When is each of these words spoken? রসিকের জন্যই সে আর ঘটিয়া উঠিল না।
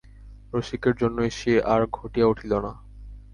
রসিকের 0.53 0.93
জন্যই 0.95 1.31
সে 1.39 1.53
আর 1.73 1.81
ঘটিয়া 1.91 2.27
উঠিল 2.27 2.51
না। 2.59 2.71